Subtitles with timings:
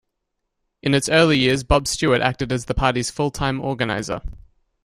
[0.81, 4.21] In its early years, Bob Stewart acted as the party's full-time organiser.